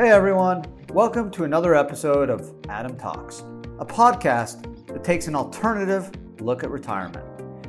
[0.00, 3.40] Hey everyone, welcome to another episode of Adam Talks,
[3.80, 6.10] a podcast that takes an alternative
[6.40, 7.26] look at retirement.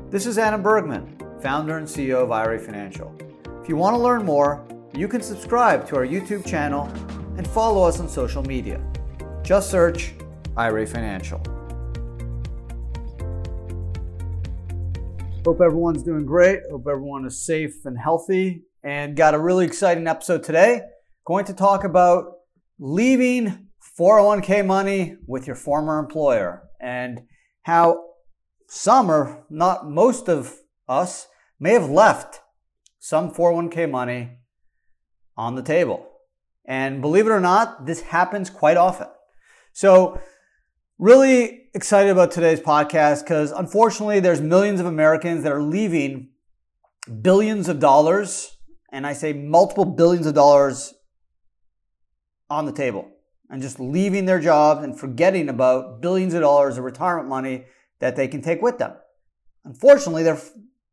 [0.09, 3.13] This is Adam Bergman, founder and CEO of IRA Financial.
[3.61, 6.85] If you want to learn more, you can subscribe to our YouTube channel
[7.35, 8.81] and follow us on social media.
[9.43, 10.13] Just search
[10.55, 11.39] IRA Financial.
[15.43, 16.61] Hope everyone's doing great.
[16.71, 18.61] Hope everyone is safe and healthy.
[18.85, 20.83] And got a really exciting episode today.
[21.25, 22.33] Going to talk about
[22.79, 23.67] leaving
[23.99, 27.21] 401k money with your former employer and
[27.63, 28.03] how
[28.67, 30.55] some or not most of
[30.87, 31.27] us
[31.59, 32.41] may have left
[32.99, 34.37] some 401k money
[35.37, 36.07] on the table.
[36.65, 39.07] And believe it or not, this happens quite often.
[39.73, 40.19] So
[41.01, 46.29] Really excited about today's podcast because unfortunately, there's millions of Americans that are leaving
[47.23, 48.55] billions of dollars,
[48.91, 50.93] and I say multiple billions of dollars
[52.51, 53.09] on the table
[53.49, 57.65] and just leaving their jobs and forgetting about billions of dollars of retirement money
[57.99, 58.93] that they can take with them.
[59.63, 60.41] Unfortunately, they're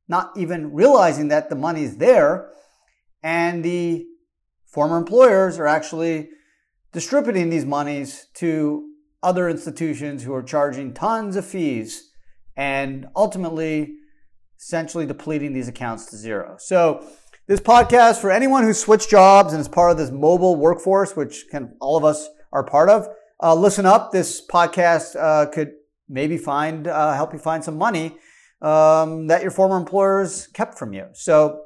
[0.09, 2.51] not even realizing that the money is there
[3.23, 4.07] and the
[4.67, 6.29] former employers are actually
[6.93, 12.11] distributing these monies to other institutions who are charging tons of fees
[12.57, 13.95] and ultimately
[14.61, 16.57] essentially depleting these accounts to zero.
[16.59, 17.05] So
[17.49, 21.47] this podcast for anyone who switched jobs and is part of this mobile workforce, which
[21.51, 23.09] can all of us are part of,
[23.43, 24.13] uh, listen up.
[24.13, 25.73] This podcast uh, could
[26.11, 28.17] maybe find uh, help you find some money
[28.61, 31.07] um, that your former employers kept from you.
[31.15, 31.63] So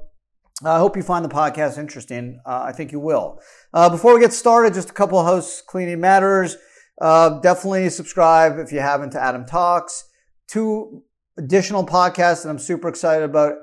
[0.64, 2.40] I hope you find the podcast interesting.
[2.46, 3.40] Uh, I think you will.
[3.74, 6.56] Uh, before we get started, just a couple of house cleaning matters.
[7.00, 10.04] Uh, definitely subscribe if you haven't to Adam Talks.
[10.46, 11.02] Two
[11.36, 13.54] additional podcasts that I'm super excited about.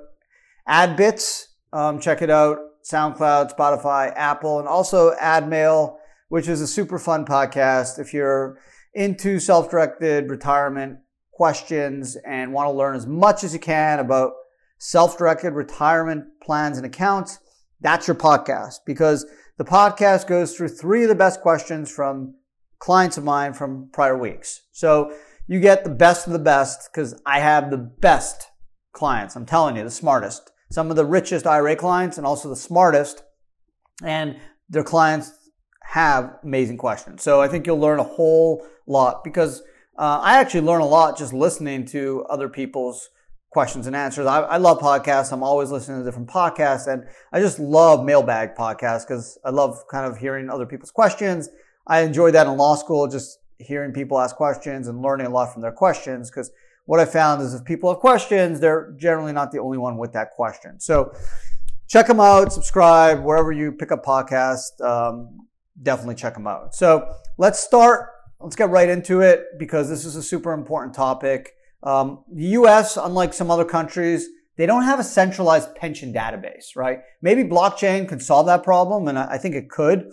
[0.67, 2.57] AdBits, um, check it out.
[2.83, 5.97] SoundCloud, Spotify, Apple, and also AdMail,
[6.29, 7.99] which is a super fun podcast.
[7.99, 8.59] If you're
[8.93, 10.99] into self-directed retirement
[11.31, 14.31] questions and want to learn as much as you can about
[14.77, 17.39] self-directed retirement plans and accounts,
[17.81, 19.25] that's your podcast because
[19.57, 22.35] the podcast goes through three of the best questions from
[22.79, 24.61] clients of mine from prior weeks.
[24.71, 25.13] So
[25.47, 28.47] you get the best of the best because I have the best
[28.93, 29.35] clients.
[29.35, 30.51] I'm telling you, the smartest.
[30.71, 33.23] Some of the richest IRA clients and also the smartest.
[34.03, 34.37] And
[34.69, 35.31] their clients
[35.83, 37.23] have amazing questions.
[37.23, 39.61] So I think you'll learn a whole lot because
[39.97, 43.09] uh, I actually learn a lot just listening to other people's
[43.49, 44.27] questions and answers.
[44.27, 45.33] I, I, love podcasts.
[45.33, 49.83] I'm always listening to different podcasts and I just love mailbag podcasts because I love
[49.89, 51.49] kind of hearing other people's questions
[51.89, 55.51] I enjoyed that in law school, just hearing people ask questions and learning a lot
[55.51, 56.29] from their questions.
[56.29, 56.51] Because
[56.89, 60.11] what I found is if people have questions, they're generally not the only one with
[60.13, 60.79] that question.
[60.79, 61.13] So
[61.87, 64.81] check them out, subscribe wherever you pick up podcasts.
[64.81, 65.47] Um,
[65.83, 66.73] definitely check them out.
[66.73, 68.09] So let's start.
[68.39, 71.51] Let's get right into it because this is a super important topic.
[71.83, 74.27] Um, the U.S., unlike some other countries,
[74.57, 77.01] they don't have a centralized pension database, right?
[77.21, 80.11] Maybe blockchain could solve that problem, and I think it could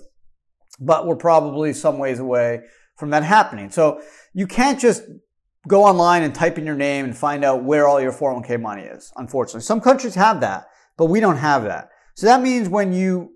[0.78, 2.60] but we're probably some ways away
[2.96, 3.70] from that happening.
[3.70, 4.00] So
[4.34, 5.02] you can't just
[5.66, 8.82] go online and type in your name and find out where all your 401k money
[8.82, 9.12] is.
[9.16, 10.66] Unfortunately, some countries have that,
[10.96, 11.88] but we don't have that.
[12.14, 13.32] So that means when you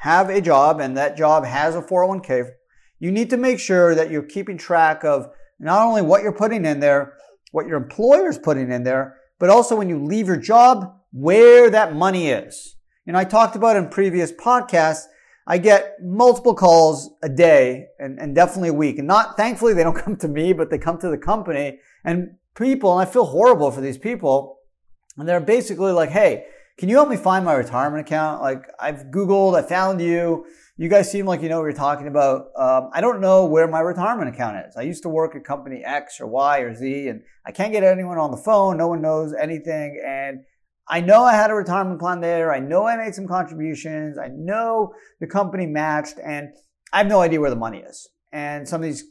[0.00, 2.50] have a job and that job has a 401k,
[3.00, 6.64] you need to make sure that you're keeping track of not only what you're putting
[6.64, 7.14] in there,
[7.52, 11.70] what your employer is putting in there, but also when you leave your job, where
[11.70, 12.76] that money is.
[13.06, 15.06] And I talked about in previous podcasts
[15.50, 18.98] I get multiple calls a day and, and definitely a week.
[18.98, 22.36] And not, thankfully, they don't come to me, but they come to the company and
[22.54, 24.58] people, and I feel horrible for these people.
[25.16, 26.44] And they're basically like, Hey,
[26.76, 28.42] can you help me find my retirement account?
[28.42, 30.44] Like I've Googled, I found you.
[30.76, 32.50] You guys seem like you know what you're talking about.
[32.56, 34.76] Um, I don't know where my retirement account is.
[34.76, 37.82] I used to work at company X or Y or Z and I can't get
[37.82, 38.76] anyone on the phone.
[38.76, 40.00] No one knows anything.
[40.06, 40.44] And
[40.90, 42.52] I know I had a retirement plan there.
[42.52, 44.16] I know I made some contributions.
[44.18, 46.48] I know the company matched and
[46.92, 48.08] I have no idea where the money is.
[48.32, 49.04] And some of these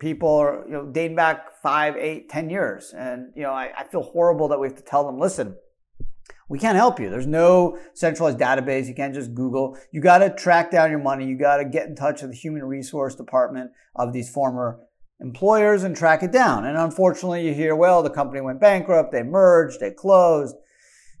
[0.00, 2.92] people are, you know, dating back five, eight, ten years.
[2.96, 5.56] And, you know, I, I feel horrible that we have to tell them, listen,
[6.48, 7.08] we can't help you.
[7.10, 8.86] There's no centralized database.
[8.86, 9.78] You can't just Google.
[9.92, 11.26] You got to track down your money.
[11.26, 14.80] You got to get in touch with the human resource department of these former
[15.20, 16.64] employers and track it down.
[16.64, 20.56] And unfortunately, you hear, well, the company went bankrupt, they merged, they closed,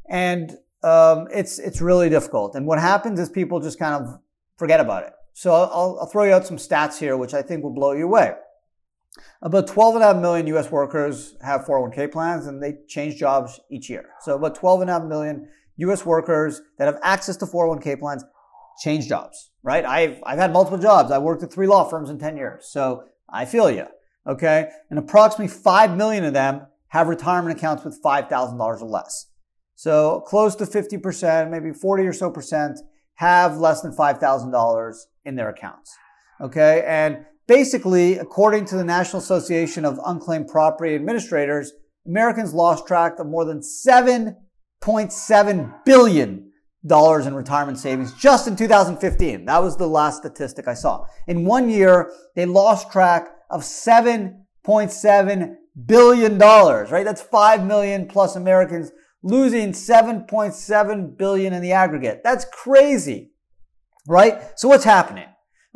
[0.08, 0.52] and
[0.82, 2.54] um, it's it's really difficult.
[2.54, 4.20] And what happens is people just kind of
[4.56, 5.12] forget about it.
[5.32, 8.04] So I'll, I'll throw you out some stats here, which I think will blow you
[8.04, 8.34] away.
[9.42, 14.06] About 12.5 million US workers have 401k plans and they change jobs each year.
[14.20, 18.24] So about 12.5 million US workers that have access to 401k plans
[18.82, 19.50] change jobs.
[19.62, 19.84] right?
[19.84, 21.10] I've, I've had multiple jobs.
[21.10, 22.66] I worked at three law firms in 10 years.
[22.66, 23.86] So I feel you.
[24.26, 24.70] Okay.
[24.90, 29.26] And approximately 5 million of them have retirement accounts with $5,000 or less.
[29.74, 32.80] So close to 50%, maybe 40 or so percent
[33.14, 35.96] have less than $5,000 in their accounts.
[36.40, 36.84] Okay.
[36.86, 41.72] And basically, according to the National Association of Unclaimed Property Administrators,
[42.06, 46.43] Americans lost track of more than 7.7 billion
[46.86, 49.44] dollars in retirement savings just in 2015.
[49.46, 51.06] That was the last statistic I saw.
[51.26, 57.04] In one year, they lost track of 7.7 billion dollars, right?
[57.04, 58.92] That's 5 million plus Americans
[59.22, 62.20] losing 7.7 billion in the aggregate.
[62.22, 63.30] That's crazy,
[64.06, 64.42] right?
[64.56, 65.26] So what's happening?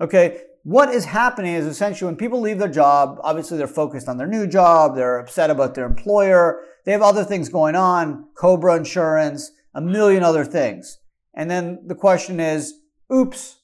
[0.00, 0.42] Okay.
[0.64, 4.26] What is happening is essentially when people leave their job, obviously they're focused on their
[4.26, 4.94] new job.
[4.94, 6.62] They're upset about their employer.
[6.84, 10.98] They have other things going on, Cobra insurance, a million other things.
[11.34, 12.74] And then the question is,
[13.12, 13.58] oops,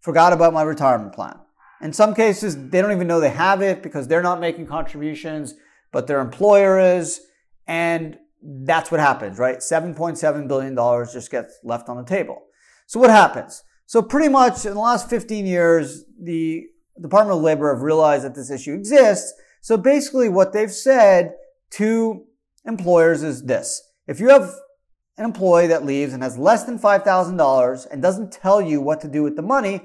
[0.00, 1.38] forgot about my retirement plan.
[1.80, 5.54] In some cases, they don't even know they have it because they're not making contributions,
[5.92, 7.20] but their employer is.
[7.66, 9.58] And that's what happens, right?
[9.58, 10.74] $7.7 billion
[11.12, 12.42] just gets left on the table.
[12.86, 13.62] So what happens?
[13.86, 16.66] So pretty much in the last 15 years, the
[17.00, 19.32] Department of Labor have realized that this issue exists.
[19.60, 21.34] So basically what they've said
[21.72, 22.24] to
[22.64, 23.82] employers is this.
[24.06, 24.54] If you have
[25.18, 29.08] an employee that leaves and has less than $5,000 and doesn't tell you what to
[29.08, 29.80] do with the money,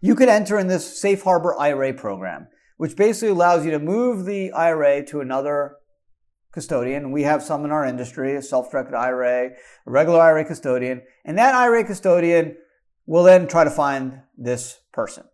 [0.00, 4.24] you could enter in this safe harbor IRA program, which basically allows you to move
[4.24, 5.76] the IRA to another
[6.52, 7.12] custodian.
[7.12, 9.50] We have some in our industry, a self-directed IRA, a
[9.90, 12.56] regular IRA custodian, and that IRA custodian
[13.06, 15.24] will then try to find this person.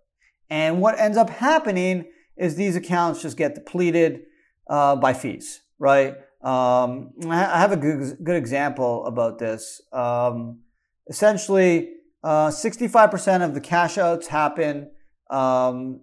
[0.51, 4.23] And what ends up happening is these accounts just get depleted
[4.69, 6.15] uh, by fees, right?
[6.45, 9.81] Um, I have a good, good example about this.
[9.93, 10.61] Um,
[11.09, 11.91] essentially,
[12.23, 14.91] uh, 65% of the cash outs happen
[15.31, 16.01] um,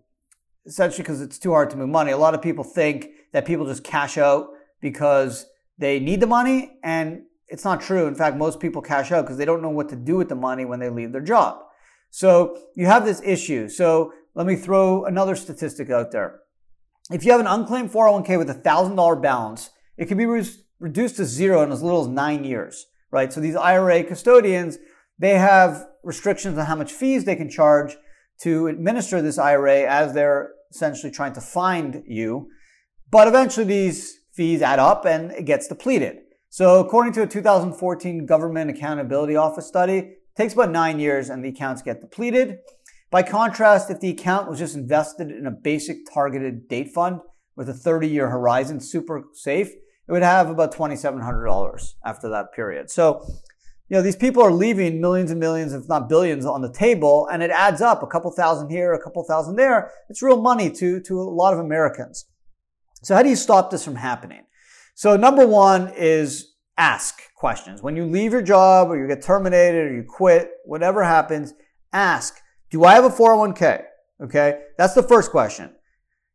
[0.66, 2.12] essentially because it's too hard to move money.
[2.12, 4.48] A lot of people think that people just cash out
[4.82, 5.46] because
[5.78, 8.08] they need the money, and it's not true.
[8.08, 10.36] In fact, most people cash out because they don't know what to do with the
[10.36, 11.60] money when they leave their job.
[12.10, 13.70] So you have this issue.
[13.70, 16.40] So let me throw another statistic out there.
[17.12, 19.70] If you have an unclaimed 401k with a $1,000 balance,
[20.01, 20.44] it can be re-
[20.80, 23.31] reduced to zero in as little as nine years, right?
[23.31, 24.80] So these IRA custodians,
[25.19, 27.95] they have restrictions on how much fees they can charge
[28.42, 32.48] to administer this IRA as they're essentially trying to find you.
[33.12, 36.18] But eventually these fees add up and it gets depleted.
[36.50, 41.45] So according to a 2014 Government Accountability Office study, it takes about nine years and
[41.45, 42.57] the accounts get depleted.
[43.12, 47.19] By contrast, if the account was just invested in a basic targeted date fund
[47.56, 49.71] with a 30 year horizon, super safe,
[50.12, 52.92] it would have about $2,700 after that period.
[52.92, 53.25] So,
[53.88, 57.30] you know, these people are leaving millions and millions, if not billions, on the table,
[57.31, 59.90] and it adds up a couple thousand here, a couple thousand there.
[60.10, 62.25] It's real money to, to a lot of Americans.
[63.04, 64.42] So how do you stop this from happening?
[64.96, 67.81] So number one is ask questions.
[67.81, 71.54] When you leave your job or you get terminated or you quit, whatever happens,
[71.94, 72.36] ask,
[72.69, 73.86] do I have a 401k?
[74.25, 74.60] Okay.
[74.78, 75.74] That's the first question.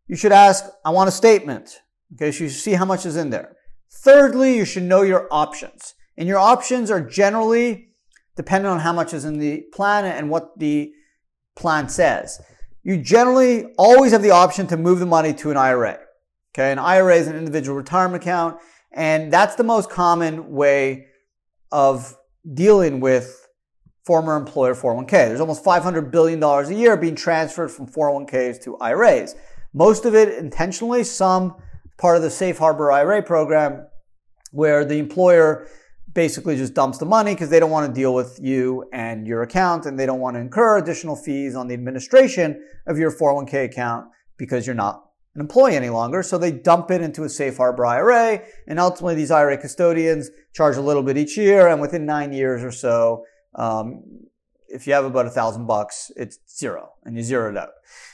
[0.06, 1.82] You should ask, I want a statement.
[2.14, 2.32] Okay.
[2.32, 3.52] So you see how much is in there.
[3.90, 5.94] Thirdly, you should know your options.
[6.16, 7.88] And your options are generally
[8.36, 10.92] dependent on how much is in the plan and what the
[11.56, 12.40] plan says.
[12.82, 15.98] You generally always have the option to move the money to an IRA.
[16.54, 18.58] Okay, an IRA is an individual retirement account,
[18.92, 21.06] and that's the most common way
[21.72, 22.16] of
[22.54, 23.46] dealing with
[24.04, 25.10] former employer 401k.
[25.10, 29.34] There's almost $500 billion a year being transferred from 401ks to IRAs.
[29.74, 31.56] Most of it intentionally, some
[31.96, 33.86] part of the safe harbor IRA program
[34.52, 35.66] where the employer
[36.12, 39.42] basically just dumps the money because they don't want to deal with you and your
[39.42, 43.64] account and they don't want to incur additional fees on the administration of your 401k
[43.64, 44.06] account
[44.38, 46.22] because you're not an employee any longer.
[46.22, 50.76] So they dump it into a safe harbor IRA and ultimately these IRA custodians charge
[50.76, 54.02] a little bit each year and within nine years or so, um,
[54.68, 57.70] if you have about a thousand bucks, it's zero and you zero it out.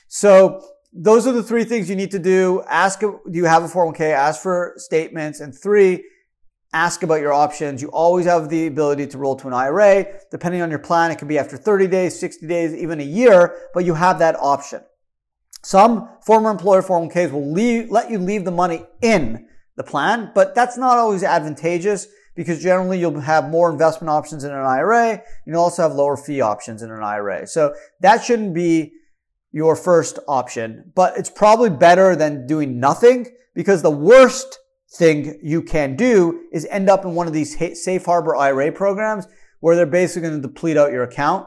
[0.08, 0.60] So
[0.92, 2.62] those are the three things you need to do.
[2.68, 4.12] Ask, do you have a 401k?
[4.12, 5.40] Ask for statements.
[5.40, 6.04] And three,
[6.74, 7.80] ask about your options.
[7.80, 10.06] You always have the ability to roll to an IRA.
[10.30, 13.56] Depending on your plan, it can be after 30 days, 60 days, even a year,
[13.72, 14.82] but you have that option.
[15.62, 20.54] Some former employer 401ks will leave, let you leave the money in the plan, but
[20.54, 25.22] that's not always advantageous because generally you'll have more investment options in an IRA.
[25.46, 27.46] You'll also have lower fee options in an IRA.
[27.46, 28.92] So that shouldn't be
[29.52, 34.58] your first option, but it's probably better than doing nothing because the worst
[34.94, 39.26] thing you can do is end up in one of these safe harbor IRA programs
[39.60, 41.46] where they're basically going to deplete out your account.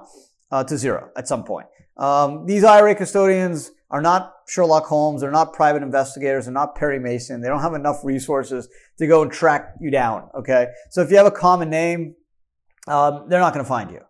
[0.51, 1.67] uh, to zero at some point.
[1.97, 5.21] Um, these IRA custodians are not Sherlock Holmes.
[5.21, 6.45] They're not private investigators.
[6.45, 7.41] They're not Perry Mason.
[7.41, 10.29] They don't have enough resources to go and track you down.
[10.37, 10.67] Okay.
[10.91, 12.15] So if you have a common name,
[12.87, 14.01] um, they're not going to find you.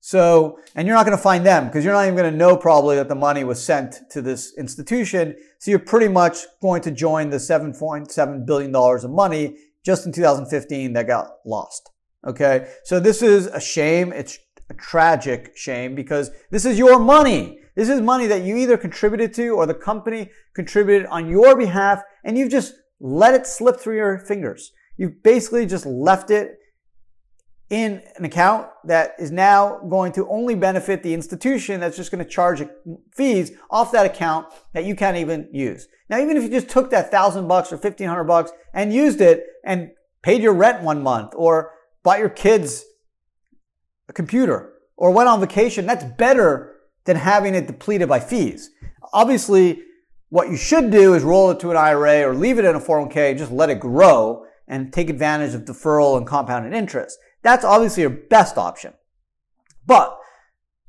[0.00, 2.56] So, and you're not going to find them because you're not even going to know
[2.56, 5.36] probably that the money was sent to this institution.
[5.58, 10.94] So you're pretty much going to join the $7.7 billion of money just in 2015
[10.94, 11.90] that got lost.
[12.26, 12.68] Okay.
[12.84, 14.12] So this is a shame.
[14.12, 14.38] It's
[14.70, 17.58] a tragic shame because this is your money.
[17.76, 22.02] This is money that you either contributed to or the company contributed on your behalf
[22.24, 24.72] and you've just let it slip through your fingers.
[24.96, 26.59] You've basically just left it
[27.70, 32.22] in an account that is now going to only benefit the institution that's just going
[32.22, 32.62] to charge
[33.14, 35.86] fees off that account that you can't even use.
[36.08, 39.20] Now, even if you just took that thousand bucks or fifteen hundred bucks and used
[39.20, 41.72] it and paid your rent one month or
[42.02, 42.84] bought your kids
[44.08, 46.74] a computer or went on vacation, that's better
[47.04, 48.70] than having it depleted by fees.
[49.12, 49.80] Obviously,
[50.28, 52.80] what you should do is roll it to an IRA or leave it in a
[52.80, 57.18] 401k and just let it grow and take advantage of deferral and compounded interest.
[57.42, 58.94] That's obviously your best option.
[59.86, 60.18] But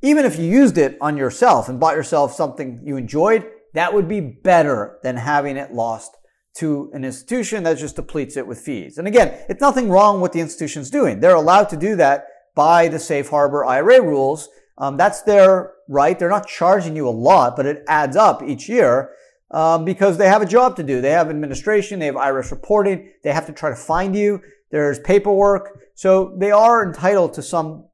[0.02, 4.08] even if you used it on yourself and bought yourself something you enjoyed, that would
[4.08, 6.18] be better than having it lost
[6.58, 8.98] to an institution that just depletes it with fees.
[8.98, 11.20] And again, it's nothing wrong with the institution's doing.
[11.20, 14.50] They're allowed to do that by the safe harbor IRA rules.
[14.78, 16.18] Um, that's their right.
[16.18, 19.12] They're not charging you a lot, but it adds up each year
[19.52, 21.00] um, because they have a job to do.
[21.00, 24.42] They have administration, they have IRS reporting, they have to try to find you.
[24.72, 25.80] There's paperwork.
[26.02, 27.86] So they are entitled to some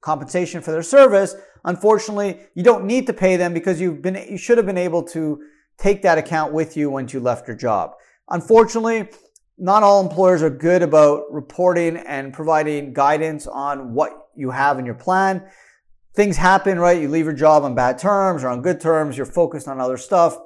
[0.00, 1.34] compensation for their service.
[1.64, 5.02] Unfortunately, you don't need to pay them because you've been, you should have been able
[5.02, 5.42] to
[5.76, 7.94] take that account with you once you left your job.
[8.30, 9.08] Unfortunately,
[9.58, 14.86] not all employers are good about reporting and providing guidance on what you have in
[14.86, 15.44] your plan.
[16.14, 17.02] Things happen, right?
[17.02, 19.16] You leave your job on bad terms or on good terms.
[19.16, 20.38] You're focused on other stuff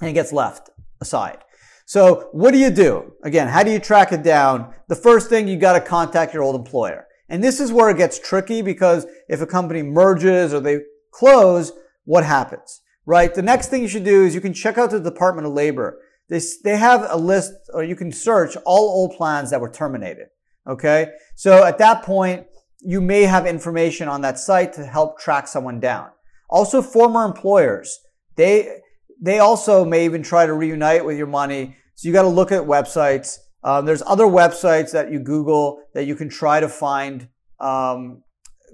[0.00, 1.38] and it gets left aside.
[1.86, 3.12] So what do you do?
[3.22, 4.74] Again, how do you track it down?
[4.88, 7.06] The first thing you got to contact your old employer.
[7.28, 10.80] And this is where it gets tricky because if a company merges or they
[11.12, 11.72] close,
[12.04, 12.82] what happens?
[13.06, 13.32] Right?
[13.32, 16.00] The next thing you should do is you can check out the Department of Labor.
[16.28, 20.26] They, they have a list or you can search all old plans that were terminated.
[20.66, 21.12] Okay.
[21.36, 22.46] So at that point,
[22.80, 26.10] you may have information on that site to help track someone down.
[26.50, 28.00] Also, former employers.
[28.34, 28.80] They,
[29.20, 31.76] they also may even try to reunite with your money.
[31.94, 33.38] So you got to look at websites.
[33.62, 38.22] Um, there's other websites that you Google that you can try to find um,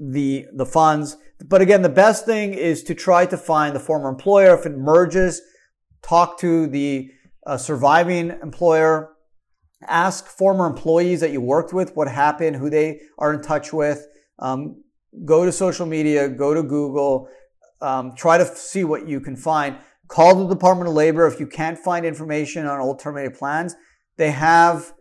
[0.00, 1.16] the the funds.
[1.44, 4.54] But again, the best thing is to try to find the former employer.
[4.54, 5.40] If it merges,
[6.02, 7.10] talk to the
[7.46, 9.10] uh, surviving employer.
[9.88, 14.06] Ask former employees that you worked with what happened, who they are in touch with.
[14.38, 14.82] Um,
[15.24, 17.28] go to social media, go to Google,
[17.80, 19.76] um, try to see what you can find.
[20.12, 23.74] Call the Department of Labor if you can't find information on old terminated plans.
[24.18, 24.92] They have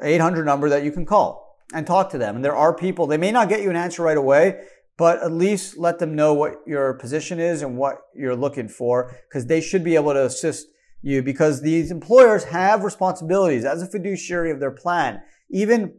[0.00, 2.36] 800 number that you can call and talk to them.
[2.36, 4.60] And there are people, they may not get you an answer right away,
[4.96, 9.16] but at least let them know what your position is and what you're looking for
[9.28, 10.68] because they should be able to assist
[11.02, 15.22] you because these employers have responsibilities as a fiduciary of their plan.
[15.50, 15.92] Even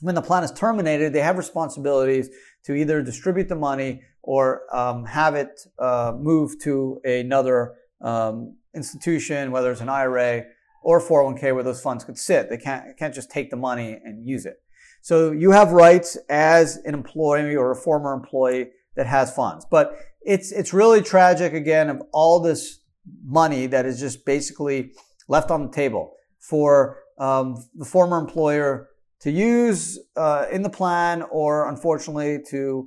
[0.00, 2.30] when the plan is terminated, they have responsibilities
[2.66, 9.50] to either distribute the money or um, have it uh, moved to another um, institution,
[9.50, 10.44] whether it's an IRA
[10.82, 12.50] or 401k where those funds could sit.
[12.50, 14.56] They can't, can't just take the money and use it.
[15.00, 19.66] So you have rights as an employee or a former employee that has funds.
[19.70, 22.80] But it's, it's really tragic again of all this
[23.22, 24.92] money that is just basically
[25.28, 28.88] left on the table for um, the former employer
[29.20, 32.86] to use uh, in the plan or unfortunately to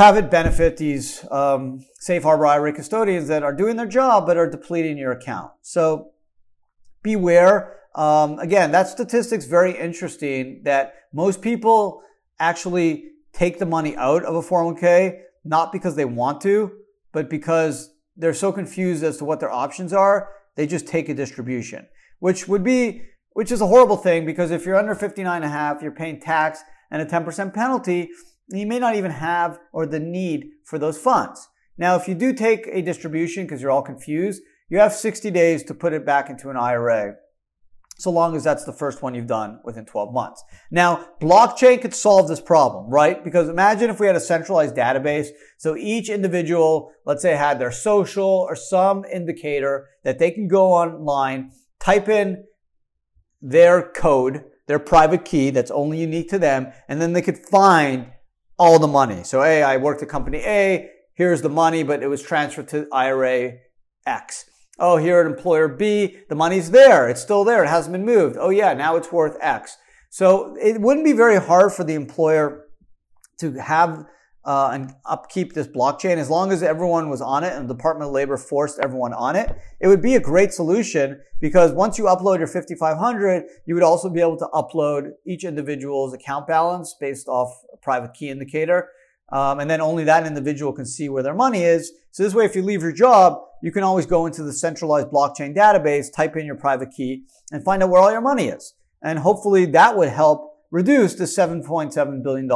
[0.00, 4.38] have it benefit these um, safe harbor IRA custodians that are doing their job but
[4.38, 5.52] are depleting your account.
[5.60, 6.12] So
[7.02, 7.76] beware.
[7.94, 12.02] Um, again, that statistic's very interesting that most people
[12.38, 16.72] actually take the money out of a 401k not because they want to,
[17.12, 21.14] but because they're so confused as to what their options are, they just take a
[21.14, 21.86] distribution,
[22.20, 23.02] which would be,
[23.34, 26.18] which is a horrible thing because if you're under 59 and a half, you're paying
[26.18, 28.08] tax and a 10% penalty
[28.50, 31.48] you may not even have or the need for those funds.
[31.78, 35.62] Now, if you do take a distribution because you're all confused, you have 60 days
[35.64, 37.14] to put it back into an IRA,
[37.98, 40.42] so long as that's the first one you've done within 12 months.
[40.70, 43.22] Now, blockchain could solve this problem, right?
[43.22, 45.28] Because imagine if we had a centralized database.
[45.58, 50.72] So each individual, let's say had their social or some indicator that they can go
[50.72, 52.44] online, type in
[53.42, 58.06] their code, their private key that's only unique to them, and then they could find
[58.60, 59.24] all the money.
[59.24, 62.86] So, hey, I worked at company A, here's the money, but it was transferred to
[62.92, 63.54] IRA
[64.04, 64.44] X.
[64.78, 67.08] Oh, here at employer B, the money's there.
[67.08, 67.64] It's still there.
[67.64, 68.36] It hasn't been moved.
[68.38, 69.78] Oh, yeah, now it's worth X.
[70.10, 72.66] So it wouldn't be very hard for the employer
[73.38, 74.04] to have
[74.50, 78.08] uh, and upkeep this blockchain as long as everyone was on it and the Department
[78.08, 79.56] of Labor forced everyone on it.
[79.78, 84.10] It would be a great solution because once you upload your 5500, you would also
[84.10, 88.88] be able to upload each individual's account balance based off a private key indicator.
[89.30, 91.92] Um, and then only that individual can see where their money is.
[92.10, 95.10] So this way, if you leave your job, you can always go into the centralized
[95.10, 98.74] blockchain database, type in your private key, and find out where all your money is.
[99.00, 102.48] And hopefully that would help reduce the $7.7 billion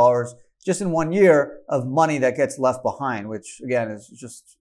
[0.65, 4.57] just in one year of money that gets left behind, which again is just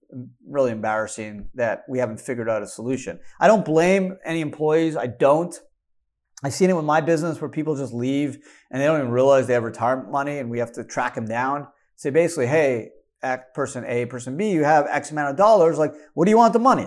[0.46, 3.18] really embarrassing that we haven't figured out a solution.
[3.40, 4.96] I don't blame any employees.
[4.96, 5.54] I don't.
[6.42, 8.38] I've seen it with my business where people just leave
[8.70, 11.26] and they don't even realize they have retirement money and we have to track them
[11.26, 11.68] down.
[11.96, 12.90] Say basically, hey,
[13.54, 15.78] person A, person B, you have X amount of dollars.
[15.78, 16.86] Like, what do you want the money?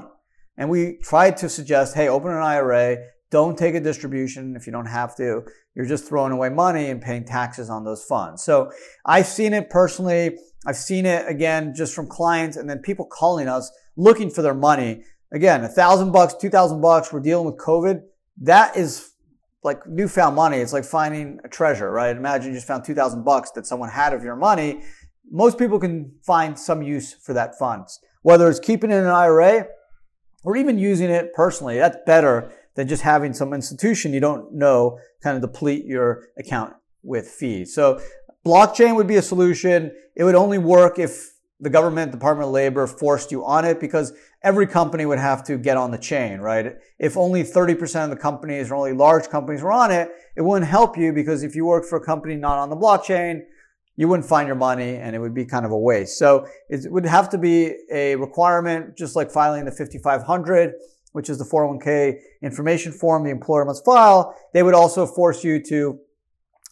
[0.58, 2.98] And we tried to suggest, hey, open an IRA.
[3.30, 5.44] Don't take a distribution if you don't have to.
[5.76, 8.44] You're just throwing away money and paying taxes on those funds.
[8.44, 8.72] So
[9.06, 10.38] I've seen it personally.
[10.66, 14.54] I've seen it again just from clients and then people calling us looking for their
[14.54, 15.04] money.
[15.34, 17.12] Again, a thousand bucks, two thousand bucks.
[17.12, 18.02] We're dealing with COVID.
[18.42, 19.12] That is
[19.64, 20.58] like newfound money.
[20.58, 22.16] It's like finding a treasure, right?
[22.16, 24.82] Imagine you just found 2000 bucks that someone had of your money
[25.32, 29.10] most people can find some use for that funds, whether it's keeping it in an
[29.10, 29.68] IRA
[30.44, 31.78] or even using it personally.
[31.78, 36.74] That's better than just having some institution you don't know kind of deplete your account
[37.04, 37.74] with fees.
[37.76, 38.00] So
[38.46, 39.92] blockchain would be a solution.
[40.16, 44.14] It would only work if the government, Department of Labor forced you on it because
[44.44, 46.76] every company would have to get on the chain, right?
[47.00, 50.70] If only 30% of the companies or only large companies were on it, it wouldn't
[50.70, 53.42] help you because if you work for a company not on the blockchain,
[53.96, 56.20] you wouldn't find your money and it would be kind of a waste.
[56.20, 60.74] So it would have to be a requirement, just like filing the 5500,
[61.18, 64.36] which is the 401k information form the employer must file.
[64.54, 66.00] They would also force you to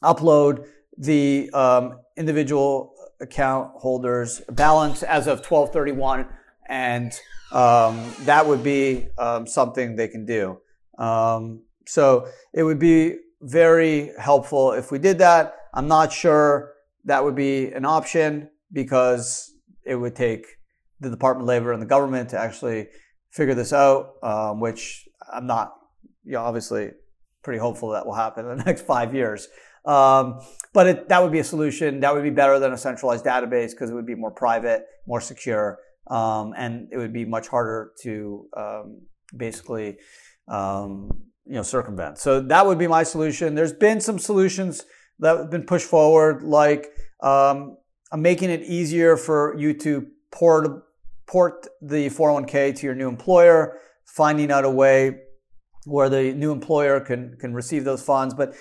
[0.04, 0.68] upload
[1.00, 6.28] the um, individual account holders balance as of 1231
[6.70, 7.12] and
[7.54, 10.60] um, that would be um, something they can do.
[11.00, 15.56] Um, so it would be very helpful if we did that.
[15.74, 16.74] I'm not sure
[17.06, 20.46] that would be an option because it would take
[21.00, 22.90] the Department of Labor and the government to actually
[23.36, 25.76] figure this out, um, which I'm not,
[26.24, 26.92] you know, obviously
[27.44, 29.50] pretty hopeful that will happen in the next five years.
[29.86, 30.40] Um,
[30.74, 32.00] but it, that would be a solution.
[32.00, 35.22] That would be better than a centralized database because it would be more private, more
[35.22, 39.02] secure, um, and it would be much harder to um,
[39.36, 39.98] basically,
[40.48, 41.12] um,
[41.46, 42.18] you know, circumvent.
[42.18, 43.54] So that would be my solution.
[43.54, 44.86] There's been some solutions
[45.20, 46.88] that have been pushed forward, like
[47.22, 47.78] um,
[48.16, 50.85] making it easier for you to port
[51.28, 55.20] port the 401k to your new employer, finding out a way
[55.86, 58.34] where the new employer can can receive those funds.
[58.34, 58.56] But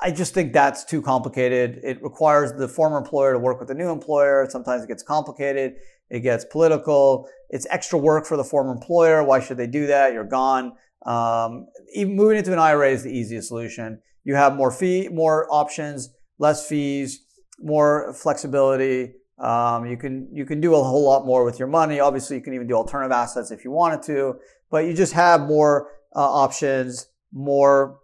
[0.00, 1.80] I just think that's too complicated.
[1.82, 4.46] It requires the former employer to work with the new employer.
[4.50, 5.74] Sometimes it gets complicated.
[6.10, 7.28] It gets political.
[7.50, 9.22] It's extra work for the former employer.
[9.24, 10.12] Why should they do that?
[10.12, 10.72] You're gone.
[11.06, 14.00] Um, even moving into an IRA is the easiest solution.
[14.24, 17.24] You have more fee, more options, less fees
[17.58, 19.14] more flexibility.
[19.40, 22.00] Um, you can you can do a whole lot more with your money.
[22.00, 24.36] Obviously, you can even do alternative assets if you wanted to,
[24.70, 28.00] but you just have more uh, options, more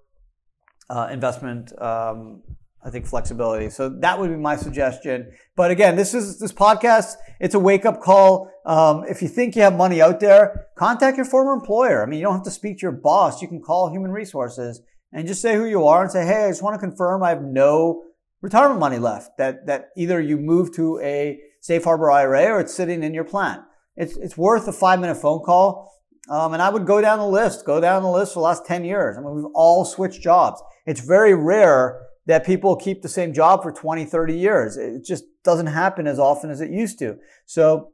[0.88, 1.72] uh, investment.
[1.80, 2.42] Um,
[2.84, 3.70] I think flexibility.
[3.70, 5.32] So that would be my suggestion.
[5.56, 7.14] But again, this is this podcast.
[7.40, 8.50] It's a wake up call.
[8.66, 12.02] Um, if you think you have money out there, contact your former employer.
[12.02, 13.40] I mean, you don't have to speak to your boss.
[13.40, 16.48] You can call human resources and just say who you are and say, Hey, I
[16.48, 18.02] just want to confirm I have no
[18.44, 22.74] retirement money left that, that either you move to a safe harbor IRA or it's
[22.74, 23.64] sitting in your plan.
[23.96, 25.90] It's, it's worth a five minute phone call.
[26.28, 28.66] Um, and I would go down the list, go down the list for the last
[28.66, 29.16] 10 years.
[29.16, 30.62] I mean, we've all switched jobs.
[30.86, 34.76] It's very rare that people keep the same job for 20, 30 years.
[34.76, 37.16] It just doesn't happen as often as it used to.
[37.46, 37.92] So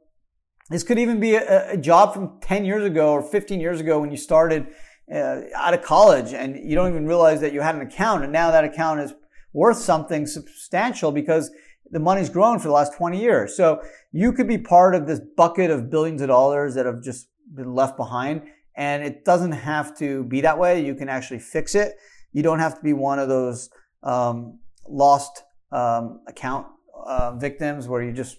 [0.69, 3.99] this could even be a, a job from 10 years ago or 15 years ago
[4.01, 4.67] when you started
[5.13, 8.31] uh, out of college and you don't even realize that you had an account and
[8.31, 9.13] now that account is
[9.53, 11.51] worth something substantial because
[11.91, 13.55] the money's grown for the last 20 years.
[13.55, 17.27] So you could be part of this bucket of billions of dollars that have just
[17.53, 18.43] been left behind.
[18.75, 20.83] And it doesn't have to be that way.
[20.83, 21.95] You can actually fix it.
[22.31, 23.69] You don't have to be one of those
[24.03, 26.67] um, lost um, account
[27.05, 28.37] uh, victims where you just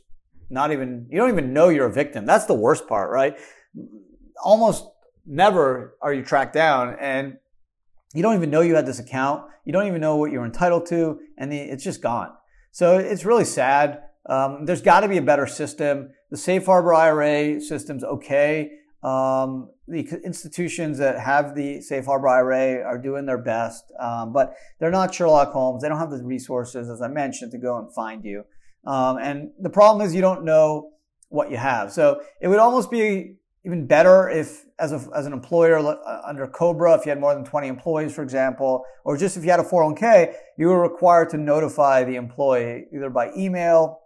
[0.49, 2.25] not even, you don't even know you're a victim.
[2.25, 3.39] That's the worst part, right?
[4.43, 4.87] Almost
[5.27, 6.97] never are you tracked down.
[6.99, 7.37] And
[8.15, 9.45] you don't even know you had this account.
[9.65, 12.33] You don't even know what you're entitled to, and it's just gone.
[12.73, 14.03] So it's really sad.
[14.29, 16.11] Um, there's got to be a better system.
[16.31, 18.73] The Safe Harbor IRA system's okay.
[19.03, 24.55] Um, the institutions that have the Safe Harbor IRA are doing their best, um, but
[24.79, 25.83] they're not Sherlock Holmes.
[25.83, 28.45] They don't have the resources, as I mentioned, to go and find you.
[28.87, 30.91] Um, and the problem is you don't know
[31.29, 31.93] what you have.
[31.93, 36.47] So it would almost be even better if, as, a, as an employer uh, under
[36.47, 39.61] COBRA, if you had more than 20 employees, for example, or just if you had
[39.61, 44.01] a 401k, you were required to notify the employee either by email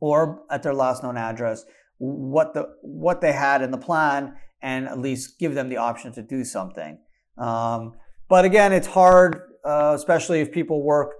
[0.00, 1.64] or at their last known address
[1.98, 6.12] what the what they had in the plan and at least give them the option
[6.12, 6.98] to do something.
[7.38, 7.94] Um,
[8.28, 11.14] but again, it's hard, uh, especially if people work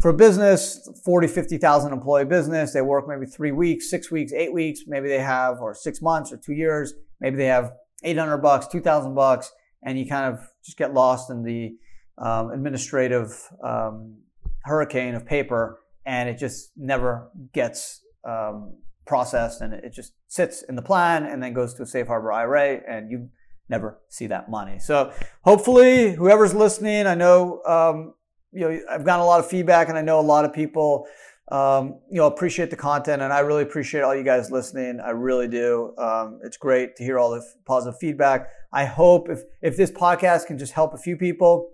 [0.00, 2.72] for a business, 40, 50,000 employee business.
[2.72, 4.80] They work maybe three weeks, six weeks, eight weeks.
[4.86, 6.94] Maybe they have, or six months or two years.
[7.20, 7.72] Maybe they have
[8.04, 11.76] 800 bucks, 2,000 bucks, and you kind of just get lost in the
[12.18, 14.16] um, administrative um,
[14.64, 18.74] hurricane of paper and it just never gets um,
[19.06, 22.32] processed and it just sits in the plan and then goes to a safe harbor
[22.32, 23.28] IRA and you
[23.68, 24.78] never see that money.
[24.78, 25.12] So
[25.44, 28.14] hopefully whoever's listening, I know, um,
[28.56, 31.06] you know, I've gotten a lot of feedback and I know a lot of people,
[31.52, 34.98] um, you know, appreciate the content and I really appreciate all you guys listening.
[34.98, 35.94] I really do.
[35.98, 38.48] Um, it's great to hear all the positive feedback.
[38.72, 41.70] I hope if, if this podcast can just help a few people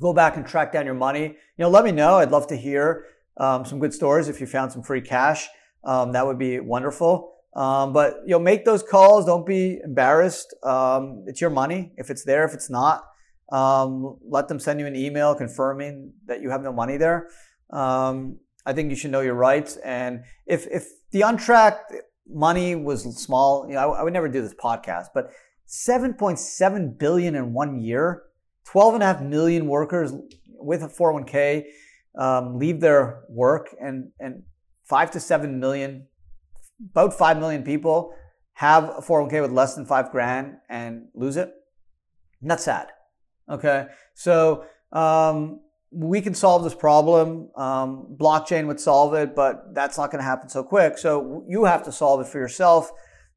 [0.00, 2.16] go back and track down your money, you know, let me know.
[2.16, 5.48] I'd love to hear um, some good stories if you found some free cash.
[5.84, 7.34] Um, that would be wonderful.
[7.54, 9.26] Um, but you know, make those calls.
[9.26, 10.54] Don't be embarrassed.
[10.62, 11.92] Um, it's your money.
[11.96, 13.04] If it's there, if it's not,
[13.52, 17.28] um, let them send you an email confirming that you have no money there.
[17.70, 19.76] Um, I think you should know your rights.
[19.76, 21.92] And if if the untracked
[22.28, 25.06] money was small, you know, I, I would never do this podcast.
[25.14, 25.30] But
[25.68, 28.24] 7.7 billion in one year,
[28.66, 30.12] 12 and a half million workers
[30.48, 31.64] with a 401k
[32.18, 34.42] um, leave their work and and
[34.84, 36.06] five to seven million,
[36.90, 38.12] about five million people
[38.54, 41.54] have a 401k with less than five grand and lose it.
[42.42, 42.88] And that's sad.
[43.50, 43.86] Okay.
[44.14, 45.60] So, um,
[45.92, 47.50] we can solve this problem.
[47.56, 50.98] Um, blockchain would solve it, but that's not going to happen so quick.
[50.98, 52.92] So you have to solve it for yourself.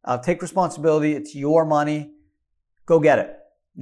[0.06, 1.13] Uh, take responsibility.
[1.13, 2.12] It's your money.
[2.86, 3.36] Go get it.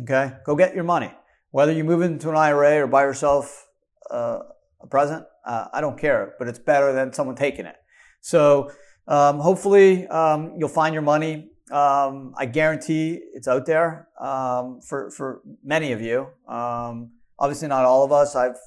[0.04, 0.34] Okay.
[0.46, 1.12] Go get your money.
[1.52, 3.68] Whether you move into an IRA or buy yourself
[4.10, 4.40] uh,
[4.80, 7.76] a present, uh, I don't care, but it's better than someone taking it.
[8.22, 8.72] So
[9.08, 11.50] um, hopefully um, you'll find your money.
[11.72, 16.28] Um, I guarantee it's out there um, for for many of you.
[16.48, 18.36] Um, obviously, not all of us.
[18.36, 18.58] I've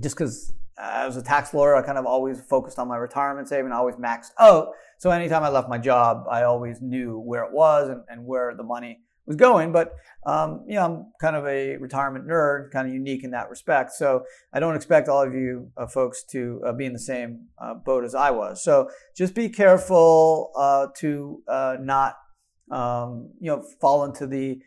[0.00, 3.72] just because as a tax lawyer, I kind of always focused on my retirement saving.
[3.72, 4.68] I always maxed out.
[4.98, 8.54] So anytime I left my job, I always knew where it was and, and where
[8.54, 9.72] the money was going.
[9.72, 13.50] But um, you know, I'm kind of a retirement nerd, kind of unique in that
[13.50, 13.92] respect.
[13.92, 17.46] So I don't expect all of you uh, folks to uh, be in the same
[17.58, 18.62] uh, boat as I was.
[18.62, 22.16] So just be careful uh, to uh, not
[22.70, 24.60] um, you know fall into the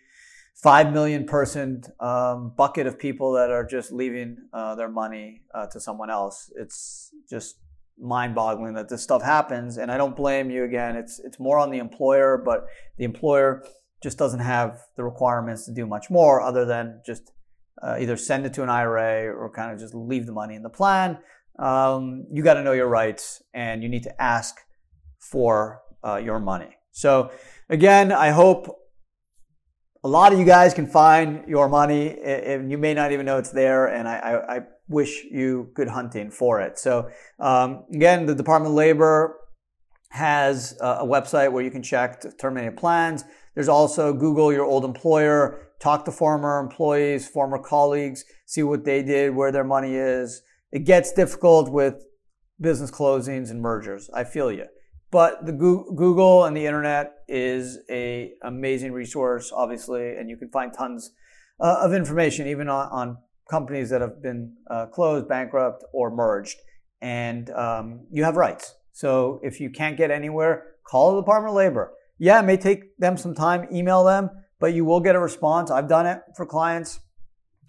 [0.62, 5.42] five million person um, bucket of people that are just leaving uh, their money
[5.72, 6.52] to someone else.
[6.58, 7.56] It's just
[7.98, 11.72] mind-boggling that this stuff happens and i don't blame you again it's it's more on
[11.72, 12.66] the employer but
[12.98, 13.64] the employer
[14.02, 17.32] just doesn't have the requirements to do much more other than just
[17.82, 20.64] uh, either send it to an IRA or kind of just leave the money in
[20.64, 21.18] the plan.
[21.60, 24.56] Um, you got to know your rights and you need to ask
[25.20, 26.78] for uh, your money.
[26.92, 27.32] So,
[27.70, 28.78] again, I hope
[30.04, 33.38] a lot of you guys can find your money and you may not even know
[33.38, 33.88] it's there.
[33.88, 36.78] And I, I, I wish you good hunting for it.
[36.78, 39.40] So, um, again, the Department of Labor
[40.16, 43.26] has a website where you can check terminated plans.
[43.54, 49.04] There's also Google your old employer, talk to former employees, former colleagues, see what they
[49.04, 50.42] did, where their money is.
[50.72, 52.06] It gets difficult with
[52.62, 54.10] business closings and mergers.
[54.14, 54.68] I feel you.
[55.12, 60.74] But the Google and the internet is a amazing resource, obviously, and you can find
[60.74, 61.12] tons
[61.60, 66.58] uh, of information, even on, on, companies that have been uh, closed, bankrupt, or merged.
[67.00, 68.74] And um, you have rights.
[68.96, 71.92] So if you can't get anywhere, call the Department of Labor.
[72.18, 75.70] Yeah, it may take them some time, email them, but you will get a response.
[75.70, 77.02] I've done it for clients.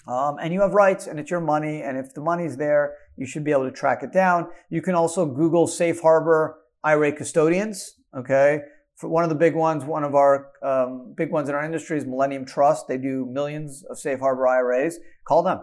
[0.06, 1.82] Um, and you have rights and it's your money.
[1.82, 4.46] And if the money's there, you should be able to track it down.
[4.70, 7.96] You can also Google Safe Harbor IRA custodians.
[8.16, 8.60] Okay.
[8.94, 11.98] For one of the big ones, one of our um, big ones in our industry
[11.98, 12.86] is Millennium Trust.
[12.86, 15.00] They do millions of Safe Harbor IRAs.
[15.26, 15.58] Call them.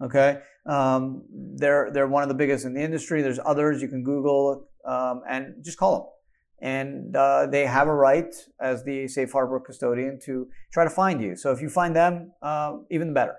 [0.00, 0.38] Okay.
[0.66, 1.24] Um,
[1.56, 3.22] they're, they're one of the biggest in the industry.
[3.22, 6.06] There's others you can Google um, and just call them.
[6.62, 11.20] And uh, they have a right as the safe harbor custodian to try to find
[11.22, 11.34] you.
[11.36, 13.36] So if you find them, uh, even better.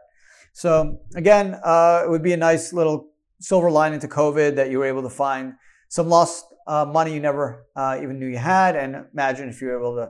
[0.54, 4.80] So again, uh, it would be a nice little silver lining to COVID that you
[4.80, 5.54] were able to find
[5.90, 8.76] some lost uh, money you never uh, even knew you had.
[8.76, 10.10] And imagine if you were able to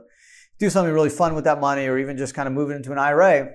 [0.58, 2.92] do something really fun with that money or even just kind of move it into
[2.92, 3.50] an IRA.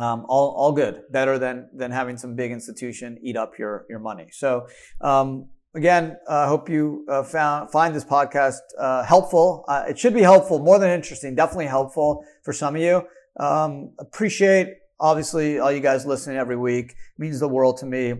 [0.00, 3.98] Um, all, all good, better than than having some big institution eat up your your
[3.98, 4.28] money.
[4.32, 4.66] So
[5.02, 9.64] um, again, I uh, hope you uh, found find this podcast uh, helpful.
[9.68, 11.34] Uh, it should be helpful, more than interesting.
[11.34, 13.06] Definitely helpful for some of you.
[13.38, 16.90] Um, appreciate obviously all you guys listening every week.
[16.90, 18.14] It means the world to me.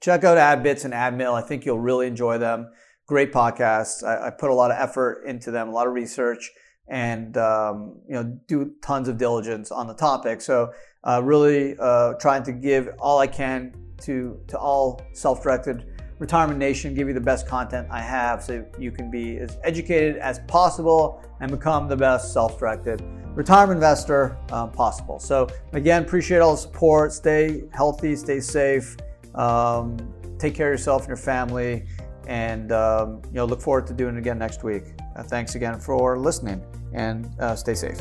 [0.00, 1.32] Check out AdBits and AdMail.
[1.32, 2.70] I think you'll really enjoy them.
[3.06, 4.02] Great podcasts.
[4.02, 6.50] I, I put a lot of effort into them, a lot of research
[6.86, 10.40] and um, you know do tons of diligence on the topic.
[10.40, 10.72] So
[11.04, 15.93] uh, really uh, trying to give all I can to to all self-directed
[16.24, 20.16] retirement nation, give you the best content I have, so you can be as educated
[20.16, 23.02] as possible and become the best self-directed
[23.34, 25.18] retirement investor um, possible.
[25.18, 27.12] So again, appreciate all the support.
[27.12, 28.96] Stay healthy, stay safe.
[29.34, 29.98] Um,
[30.38, 31.84] take care of yourself and your family
[32.26, 34.84] and um, you know look forward to doing it again next week.
[35.16, 38.00] Uh, thanks again for listening and uh, stay safe.